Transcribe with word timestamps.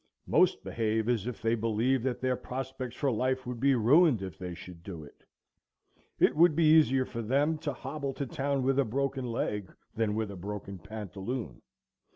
Most 0.25 0.63
behave 0.63 1.07
as 1.07 1.27
if 1.27 1.43
they 1.43 1.53
believed 1.53 2.03
that 2.05 2.21
their 2.21 2.35
prospects 2.35 2.95
for 2.95 3.11
life 3.11 3.45
would 3.45 3.59
be 3.59 3.75
ruined 3.75 4.23
if 4.23 4.35
they 4.35 4.55
should 4.55 4.81
do 4.81 5.03
it. 5.03 5.23
It 6.17 6.35
would 6.35 6.55
be 6.55 6.73
easier 6.73 7.05
for 7.05 7.21
them 7.21 7.59
to 7.59 7.71
hobble 7.71 8.15
to 8.15 8.25
town 8.25 8.63
with 8.63 8.79
a 8.79 8.83
broken 8.83 9.27
leg 9.27 9.71
than 9.93 10.15
with 10.15 10.31
a 10.31 10.35
broken 10.35 10.79
pantaloon. 10.79 11.61